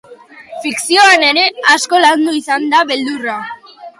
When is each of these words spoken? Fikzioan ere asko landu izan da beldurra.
Fikzioan 0.63 1.25
ere 1.27 1.43
asko 1.75 2.01
landu 2.05 2.35
izan 2.39 2.65
da 2.75 2.83
beldurra. 2.93 3.37